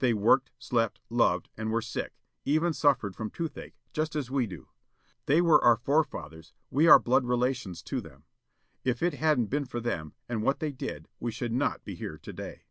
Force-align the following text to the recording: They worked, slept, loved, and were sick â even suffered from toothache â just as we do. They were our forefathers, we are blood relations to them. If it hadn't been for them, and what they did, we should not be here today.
They 0.00 0.12
worked, 0.12 0.50
slept, 0.58 0.98
loved, 1.08 1.50
and 1.56 1.70
were 1.70 1.80
sick 1.80 2.10
â 2.14 2.18
even 2.46 2.72
suffered 2.72 3.14
from 3.14 3.30
toothache 3.30 3.74
â 3.76 3.92
just 3.92 4.16
as 4.16 4.28
we 4.28 4.44
do. 4.44 4.70
They 5.26 5.40
were 5.40 5.62
our 5.64 5.76
forefathers, 5.76 6.52
we 6.68 6.88
are 6.88 6.98
blood 6.98 7.24
relations 7.24 7.80
to 7.84 8.00
them. 8.00 8.24
If 8.82 9.04
it 9.04 9.14
hadn't 9.14 9.50
been 9.50 9.66
for 9.66 9.78
them, 9.78 10.14
and 10.28 10.42
what 10.42 10.58
they 10.58 10.72
did, 10.72 11.06
we 11.20 11.30
should 11.30 11.52
not 11.52 11.84
be 11.84 11.94
here 11.94 12.18
today. 12.18 12.64